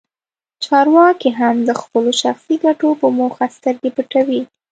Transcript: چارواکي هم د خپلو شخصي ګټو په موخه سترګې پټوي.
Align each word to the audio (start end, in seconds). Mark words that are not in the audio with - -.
چارواکي 0.65 1.29
هم 1.39 1.55
د 1.67 1.71
خپلو 1.81 2.11
شخصي 2.21 2.55
ګټو 2.65 2.89
په 3.01 3.07
موخه 3.17 3.45
سترګې 3.57 3.89
پټوي. 3.95 4.41